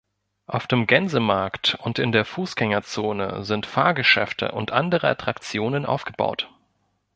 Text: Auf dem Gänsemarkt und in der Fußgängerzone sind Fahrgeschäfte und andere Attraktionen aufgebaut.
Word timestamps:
Auf 0.47 0.65
dem 0.65 0.87
Gänsemarkt 0.87 1.77
und 1.79 1.99
in 1.99 2.11
der 2.11 2.25
Fußgängerzone 2.25 3.43
sind 3.45 3.67
Fahrgeschäfte 3.67 4.51
und 4.51 4.71
andere 4.71 5.07
Attraktionen 5.07 5.85
aufgebaut. 5.85 6.51